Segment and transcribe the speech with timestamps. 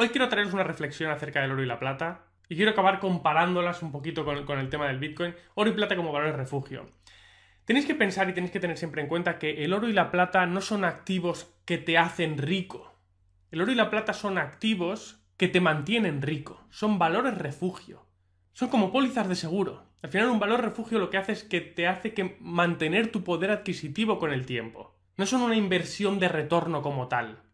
[0.00, 3.82] Hoy quiero traeros una reflexión acerca del oro y la plata y quiero acabar comparándolas
[3.82, 6.86] un poquito con, el tema del Bitcoin, oro y plata como valores refugio.
[7.66, 10.10] Tenéis que pensar y tenéis que tener siempre en cuenta que el oro y la
[10.10, 12.94] plata no son activos que te hacen rico.
[13.50, 18.06] El oro y la plata son activos que te mantienen rico, son valores refugio.
[18.54, 19.84] Son como pólizas de seguro.
[20.00, 23.22] Al final un valor refugio lo que hace es que te hace que mantener tu
[23.22, 24.96] poder adquisitivo con el tiempo.
[25.18, 27.49] No son una inversión de retorno como tal.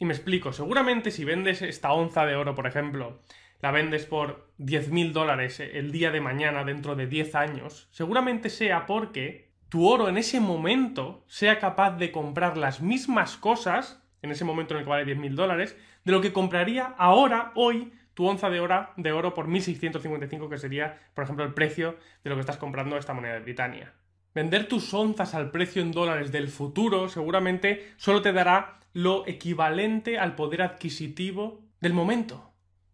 [0.00, 3.20] Y me explico, seguramente si vendes esta onza de oro, por ejemplo,
[3.60, 8.86] la vendes por 10.000 dólares el día de mañana dentro de 10 años, seguramente sea
[8.86, 14.46] porque tu oro en ese momento sea capaz de comprar las mismas cosas, en ese
[14.46, 18.48] momento en el que vale 10.000 dólares, de lo que compraría ahora, hoy, tu onza
[18.48, 22.40] de oro, de oro por 1.655, que sería, por ejemplo, el precio de lo que
[22.40, 23.92] estás comprando esta moneda de Britania.
[24.32, 30.18] Vender tus onzas al precio en dólares del futuro seguramente solo te dará lo equivalente
[30.18, 32.52] al poder adquisitivo del momento.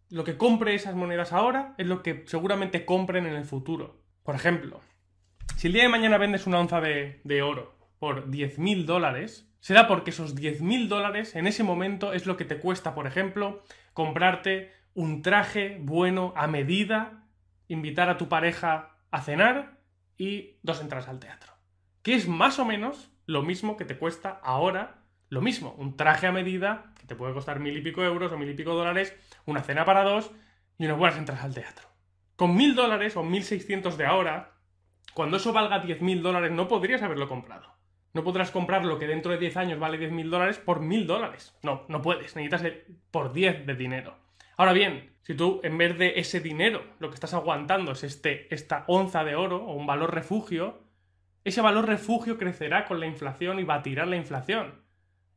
[0.09, 4.01] Lo que compre esas monedas ahora es lo que seguramente compren en el futuro.
[4.23, 4.81] Por ejemplo,
[5.57, 9.89] si el día de mañana vendes una onza de, de oro por 10.000 dólares, será
[9.89, 13.63] porque esos 10.000 dólares en ese momento es lo que te cuesta, por ejemplo,
[13.93, 17.25] comprarte un traje bueno a medida,
[17.69, 19.76] invitar a tu pareja a cenar
[20.19, 21.53] y dos entradas al teatro.
[22.03, 26.27] Que es más o menos lo mismo que te cuesta ahora, lo mismo, un traje
[26.27, 29.17] a medida que te puede costar mil y pico euros o mil y pico dólares,
[29.45, 30.31] una cena para dos
[30.79, 31.89] y unas buenas entradas al teatro.
[32.37, 34.53] Con mil dólares o mil seiscientos de ahora,
[35.15, 37.77] cuando eso valga diez mil dólares no podrías haberlo comprado.
[38.17, 41.07] No podrás comprar lo que dentro de 10 años vale diez mil dólares por mil
[41.07, 41.55] dólares.
[41.63, 42.35] No, no puedes.
[42.35, 42.63] Necesitas
[43.11, 44.17] por 10 de dinero.
[44.57, 48.53] Ahora bien, si tú en vez de ese dinero lo que estás aguantando es este,
[48.55, 50.83] esta onza de oro o un valor refugio,
[51.45, 54.83] ese valor refugio crecerá con la inflación y batirá la inflación.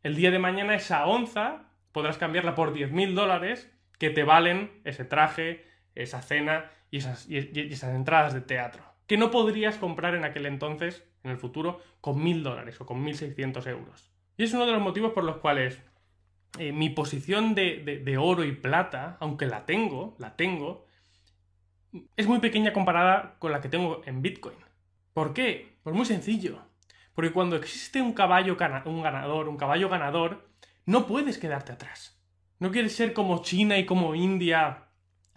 [0.02, 5.04] El día de mañana esa onza podrás cambiarla por 10.000 dólares que te valen ese
[5.04, 7.38] traje, esa cena y esas, y
[7.72, 8.84] esas entradas de teatro.
[9.08, 13.06] Que no podrías comprar en aquel entonces, en el futuro, con 1.000 dólares o con
[13.06, 14.12] 1.600 euros.
[14.38, 15.84] Y es uno de los motivos por los cuales
[16.58, 20.86] eh, mi posición de, oro y plata, aunque la tengo, la tengo,
[22.18, 24.58] es muy pequeña comparada con la que tengo en Bitcoin.
[25.14, 25.78] ¿Por qué?
[25.84, 26.62] Pues muy sencillo.
[27.14, 30.50] Porque cuando existe un caballo un ganador, un caballo ganador,
[30.86, 32.20] no puedes quedarte atrás.
[32.60, 34.86] No quieres ser como China y como India,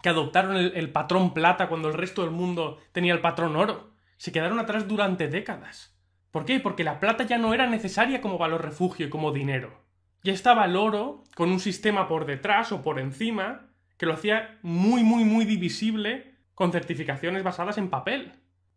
[0.03, 3.93] que adoptaron el patrón plata cuando el resto del mundo tenía el patrón oro.
[4.17, 5.97] Se quedaron atrás durante décadas.
[6.31, 6.59] ¿Por qué?
[6.59, 9.82] Porque la plata ya no era necesaria como valor refugio y como dinero
[10.23, 14.59] ya estaba el oro con un sistema por detrás o por encima que lo hacía
[14.63, 18.33] muy, muy, muy divisible con certificaciones basadas en papel.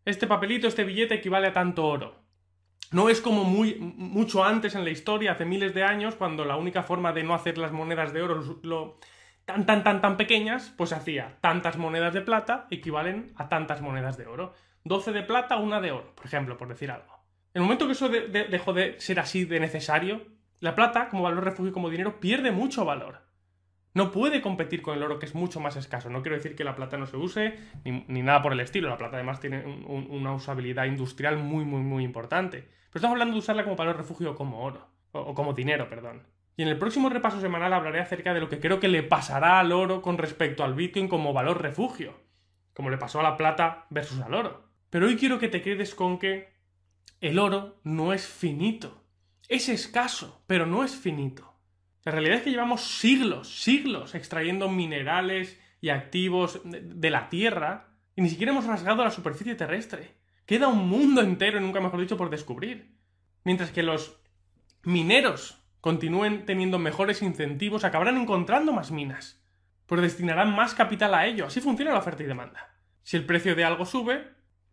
[0.06, 2.24] Este papelito, este billete equivale a tanto oro.
[2.92, 6.56] No es como muy, mucho antes en la historia, hace miles de años, cuando la
[6.56, 9.00] única forma de no hacer las monedas de oro lo,
[9.46, 14.18] tan, tan, tan, tan pequeñas, pues hacía tantas monedas de plata equivalen a tantas monedas
[14.18, 14.54] de oro.
[14.84, 17.14] 12 de plata, una de oro, por ejemplo, por decir algo.
[17.54, 20.22] El momento que eso dejó de ser así de necesario,
[20.66, 23.22] la plata, como valor refugio como dinero, pierde mucho valor.
[23.96, 26.10] No puede competir con el oro, que es mucho más escaso.
[26.10, 28.90] No quiero decir que la plata no se use, ni, nada por el estilo.
[28.90, 32.64] La plata además tiene una usabilidad industrial muy, muy, muy importante.
[32.64, 34.90] Pero estamos hablando de usarla como valor refugio o como oro.
[35.14, 36.24] O, como dinero, perdón.
[36.58, 39.60] Y en el próximo repaso semanal hablaré acerca de lo que creo que le pasará
[39.62, 42.16] al oro con respecto al Bitcoin como valor refugio.
[42.74, 44.68] Como le pasó a la plata versus al oro.
[44.90, 46.54] Pero hoy quiero que te quedes con que
[47.22, 49.05] el oro no es finito.
[49.48, 51.54] Es escaso, pero no es finito.
[52.04, 58.22] La realidad es que llevamos siglos, siglos extrayendo minerales y activos de la Tierra y
[58.22, 60.16] ni siquiera hemos rasgado la superficie terrestre.
[60.46, 62.96] Queda un mundo entero, nunca mejor dicho, por descubrir.
[63.44, 64.20] Mientras que los
[64.84, 69.44] mineros continúen teniendo mejores incentivos, acabarán encontrando más minas,
[69.86, 71.48] pues destinarán más capital a ello.
[71.48, 72.76] Así funciona la oferta y demanda.
[73.04, 74.28] Si el precio de algo sube,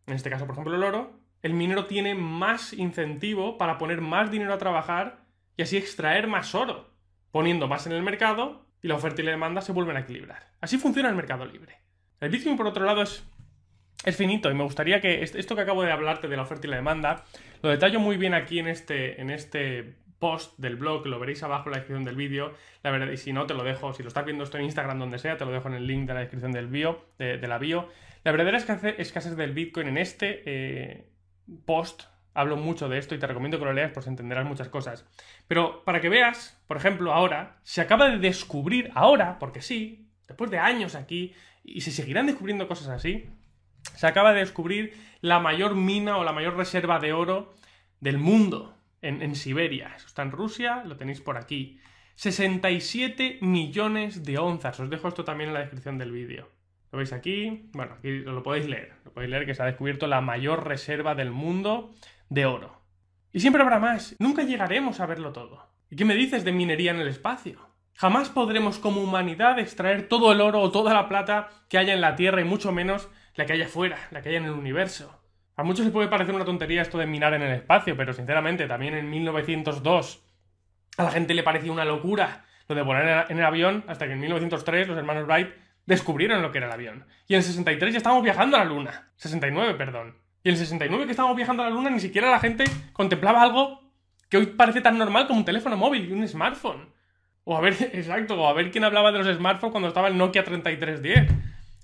[0.06, 4.30] en este caso por ejemplo el oro, el minero tiene más incentivo para poner más
[4.30, 5.24] dinero a trabajar
[5.56, 6.94] y así extraer más oro,
[7.30, 10.48] poniendo más en el mercado y la oferta y la demanda se vuelven a equilibrar.
[10.60, 11.78] Así funciona el mercado libre.
[12.20, 13.24] El Bitcoin, por otro lado, es,
[14.04, 16.70] es finito y me gustaría que esto que acabo de hablarte de la oferta y
[16.70, 17.24] la demanda
[17.62, 21.64] lo detallo muy bien aquí en este, en este post del blog, lo veréis abajo
[21.66, 22.54] en la descripción del vídeo.
[22.84, 25.00] La verdad, y si no, te lo dejo, si lo estás viendo esto en Instagram,
[25.00, 27.58] donde sea, te lo dejo en el link de la descripción del bio, de, la
[27.58, 27.88] bio.
[28.22, 31.11] La verdadera escasez, del Bitcoin en este eh,
[31.64, 32.04] post
[32.34, 35.06] hablo mucho de esto y te recomiendo que lo leas pues entenderás muchas cosas.
[35.48, 40.50] Pero para que veas, por ejemplo, ahora, se acaba de descubrir, ahora, porque sí, después
[40.50, 41.34] de años aquí,
[41.64, 43.28] y se seguirán descubriendo cosas así,
[43.94, 47.54] se acaba de descubrir la mayor mina o la mayor reserva de oro
[48.00, 49.92] del mundo en, Siberia.
[49.96, 51.80] Eso está en Rusia, lo tenéis por aquí.
[52.16, 54.78] 67 millones de onzas.
[54.80, 56.48] Os dejo esto también en la descripción del vídeo.
[56.92, 57.70] ¿Lo veis aquí?
[57.72, 58.92] Bueno, aquí lo podéis leer.
[59.04, 61.94] Lo podéis leer que se ha descubierto la mayor reserva del mundo
[62.28, 62.82] de oro.
[63.32, 64.14] Y siempre habrá más.
[64.18, 65.70] Nunca llegaremos a verlo todo.
[65.88, 67.66] ¿Y qué me dices de minería en el espacio?
[67.94, 72.02] Jamás podremos como humanidad extraer todo el oro o toda la plata que haya en
[72.02, 75.18] la Tierra y mucho menos la que haya fuera, la que haya en el universo.
[75.56, 78.66] A muchos les puede parecer una tontería esto de minar en el espacio, pero sinceramente
[78.66, 80.26] también en 1902
[80.98, 84.12] a la gente le parecía una locura lo de volar en el avión hasta que
[84.12, 87.06] en 1903 los hermanos Wright descubrieron lo que era el avión.
[87.28, 89.10] Y en el 63 ya estábamos viajando a la Luna.
[89.16, 90.16] 69, perdón.
[90.44, 93.42] Y en el 69 que estábamos viajando a la Luna ni siquiera la gente contemplaba
[93.42, 93.80] algo
[94.28, 96.92] que hoy parece tan normal como un teléfono móvil y un smartphone.
[97.44, 100.16] O a ver, exacto, o a ver quién hablaba de los smartphones cuando estaba el
[100.16, 101.32] Nokia 3310.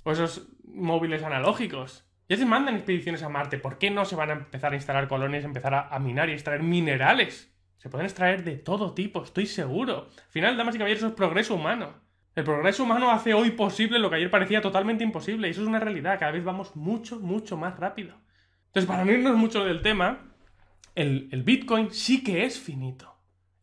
[0.04, 2.04] O esos móviles analógicos.
[2.28, 3.58] Ya se mandan expediciones a Marte.
[3.58, 6.62] ¿Por qué no se van a empezar a instalar colonias, empezar a, minar y extraer
[6.62, 7.54] minerales?
[7.78, 10.08] Se pueden extraer de todo tipo, estoy seguro.
[10.16, 11.94] Al final, damas y caballeros, eso es progreso humano.
[12.38, 15.48] El progreso humano hace hoy posible lo que ayer parecía totalmente imposible.
[15.48, 16.20] Y eso es una realidad.
[16.20, 18.14] Cada vez vamos mucho, mucho más rápido.
[18.66, 20.20] Entonces, para no irnos mucho del tema,
[20.94, 23.12] el, el Bitcoin sí que es finito.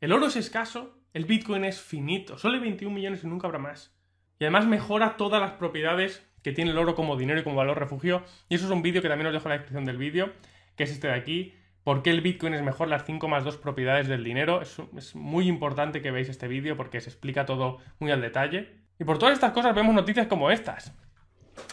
[0.01, 2.38] El oro es escaso, el Bitcoin es finito.
[2.38, 3.95] Solo hay 21 millones y nunca habrá más.
[4.39, 7.80] Y además mejora todas las propiedades que tiene el oro como dinero y como valor
[7.80, 8.25] refugio.
[8.50, 10.33] Y eso es un vídeo que también os dejo en la descripción del vídeo,
[10.75, 11.54] que es este de aquí.
[11.86, 12.88] ¿Por qué el Bitcoin es mejor?
[12.88, 14.60] Las 5 más 2 propiedades del dinero.
[14.60, 18.80] Es, muy importante que veáis este vídeo porque se explica todo muy al detalle.
[19.00, 20.98] Y por todas estas cosas vemos noticias como estas.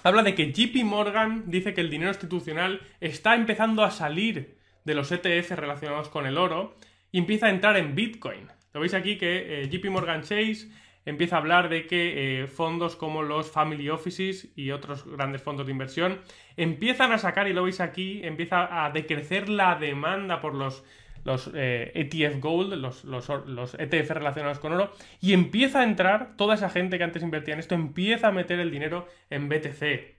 [0.02, 4.94] Habla de que JP Morgan dice que el dinero institucional está empezando a salir de
[4.94, 6.76] los ETF relacionados con el oro
[7.10, 8.48] y empieza a entrar en Bitcoin.
[8.74, 10.68] Lo veis aquí que eh, JP Morgan Chase
[11.04, 15.66] empieza a hablar de que eh, fondos como los Family Offices y otros grandes fondos
[15.66, 16.20] de inversión
[16.56, 20.84] empiezan a sacar, y lo veis aquí, empieza a decrecer la demanda por los,
[21.24, 26.36] los ETF eh, e Gold, los, los, ETF relacionados con oro, y empieza a entrar
[26.36, 30.16] toda esa gente que antes invertía en esto, empieza a meter el dinero en BTC.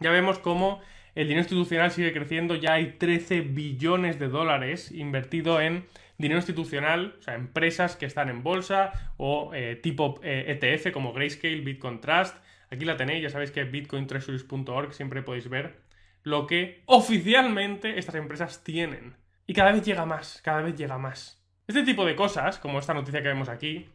[0.00, 0.80] Ya vemos cómo
[1.14, 5.86] el dinero institucional sigue creciendo, ya hay 13 billones de dólares invertido en
[6.18, 10.92] dinero institucional, o sea, empresas que están en bolsa o eh, tipo ETF eh, e
[10.92, 12.36] como Grayscale, Bitcoin Trust.
[12.70, 15.80] Aquí la tenéis, ya sabéis que bitcointreasuries.org siempre podéis ver
[16.22, 19.16] lo que oficialmente estas empresas tienen.
[19.46, 21.40] Y cada vez llega más, cada vez llega más.
[21.68, 23.88] Este tipo de cosas, como esta noticia que vemos aquí,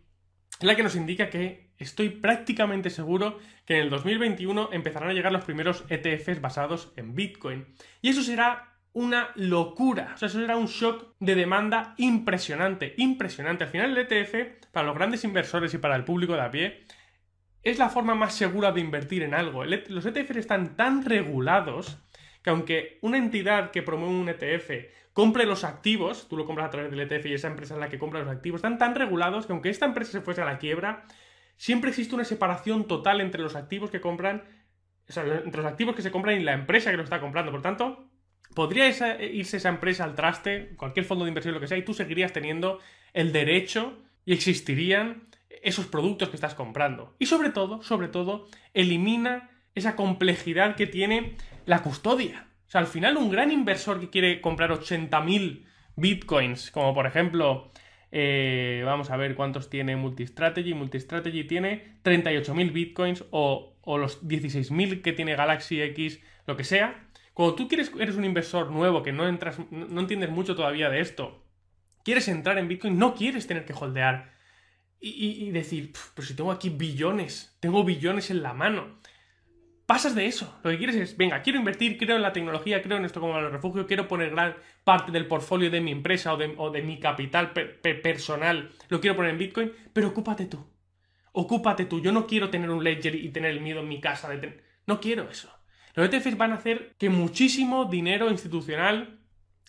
[0.60, 5.14] es la que nos indica que estoy prácticamente seguro que en el 2021 empezarán a
[5.14, 7.66] llegar los primeros ETFs basados en Bitcoin.
[8.02, 10.12] Y eso será una locura.
[10.16, 13.64] O sea, eso era un shock de demanda impresionante, impresionante.
[13.64, 16.86] Al final el ETF, para los grandes inversores y para el público de a pie,
[17.64, 19.64] es la forma más segura de invertir en algo.
[19.64, 22.00] E los ETFs están tan regulados
[22.44, 24.72] que aunque una entidad que promueve un ETF
[25.14, 27.90] compre los activos, tú lo compras a través del ETF y esa empresa es la
[27.90, 30.58] que compra los activos, están tan regulados que aunque esta empresa se fuese a la
[30.58, 31.06] quiebra,
[31.58, 34.44] siempre existe una separación total entre los activos que compran,
[35.08, 37.52] o sea, entre los activos que se compran y la empresa que lo está comprando.
[37.52, 38.11] Por tanto,
[38.54, 41.94] podría irse esa empresa al traste, cualquier fondo de inversión, lo que sea, y tú
[41.94, 42.80] seguirías teniendo
[43.14, 45.24] el derecho y existirían
[45.62, 47.16] esos productos que estás comprando.
[47.20, 52.48] Y sobre todo, sobre todo, elimina esa complejidad que tiene la custodia.
[52.68, 55.66] O sea, al final un gran inversor que quiere comprar 80.000
[55.96, 57.72] bitcoins, como por ejemplo,
[58.12, 60.74] eh, vamos a ver cuántos tiene Multistrategy.
[60.74, 67.08] Multistrategy tiene 38.000 bitcoins o, o los 16.000 que tiene Galaxy X, lo que sea.
[67.34, 71.00] Cuando tú quieres, eres un inversor nuevo que no entras, no entiendes mucho todavía de
[71.00, 71.46] esto,
[72.04, 74.32] quieres entrar en Bitcoin, no quieres tener que holdear
[75.04, 79.00] y, decir, pero si tengo aquí billones, tengo billones en la mano.
[79.88, 80.60] Pasas de eso.
[80.64, 83.40] Lo que quieres es, venga, quiero invertir, creo en la tecnología, creo en esto como
[83.40, 86.38] el refugio, quiero poner gran parte del portfolio de mi empresa o
[86.70, 90.64] de, mi capital personal, lo quiero poner en Bitcoin, pero ocúpate tú.
[91.32, 92.00] Ocúpate tú.
[92.00, 94.30] Yo no quiero tener un ledger y tener el miedo en mi casa.
[94.30, 95.52] De No quiero eso.
[95.94, 99.20] Los ETFs van a hacer que muchísimo dinero institucional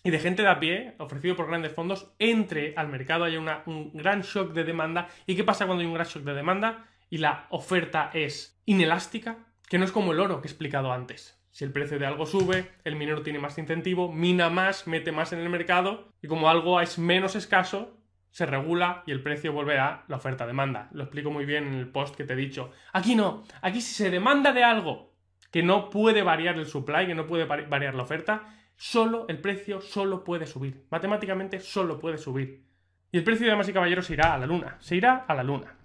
[0.03, 3.91] y de gente de a pie, ofrecido por grandes fondos, entre al mercado, haya un
[3.93, 5.07] gran shock de demanda.
[5.25, 9.37] ¿Y qué pasa cuando hay un gran shock de demanda y la oferta es inelástica?
[9.69, 11.39] Que no es como el oro que he explicado antes.
[11.51, 15.33] Si el precio de algo sube, el minero tiene más incentivo, mina más, mete más
[15.33, 17.95] en el mercado y como algo es menos escaso,
[18.31, 20.89] se regula y el precio vuelve a la oferta-demanda.
[20.91, 22.71] Lo explico muy bien en el post que te he dicho.
[22.91, 25.12] Aquí no, aquí si se demanda de algo
[25.53, 29.81] que no puede variar el supply, que no puede variar la oferta, solo el precio
[29.81, 30.87] solo puede subir.
[30.89, 32.65] Matemáticamente solo puede subir.
[33.11, 34.77] Y el precio de damas y caballeros se irá a la luna.
[34.79, 35.77] Se irá a la luna.